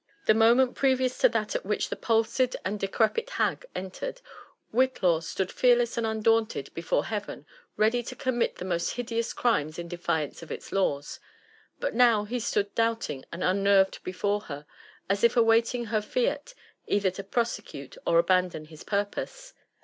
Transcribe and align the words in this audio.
The 0.25 0.33
moment 0.33 0.73
previous 0.73 1.15
to 1.19 1.29
that 1.29 1.53
at 1.55 1.63
which 1.63 1.89
the 1.89 1.95
palsied 1.95 2.55
and 2.65 2.79
decrepit 2.79 3.29
hag 3.29 3.67
entered, 3.75 4.19
Whitlaw 4.73 5.19
stood 5.21 5.49
feariess 5.49 5.95
and 5.95 6.07
undaunted 6.07 6.73
before 6.73 7.05
Heaven, 7.05 7.45
ready 7.77 8.01
to 8.01 8.15
commit 8.15 8.55
the 8.55 8.65
most 8.65 8.93
hideous 8.95 9.31
crimes 9.31 9.77
in 9.77 9.87
defiance 9.87 10.41
of 10.41 10.51
its 10.51 10.71
laws; 10.71 11.19
but 11.79 11.93
now 11.93 12.23
he 12.23 12.39
stood 12.39 12.73
doubting 12.73 13.25
and 13.31 13.43
unnerved 13.43 14.03
before 14.03 14.41
her, 14.41 14.65
as 15.07 15.23
if 15.23 15.37
awaiting 15.37 15.85
her 15.93 16.01
fiat 16.01 16.55
either 16.87 17.11
to 17.11 17.23
prosecute 17.23 17.95
or 18.03 18.17
abandon 18.17 18.65
his 18.65 18.83
purpose. 18.83 19.53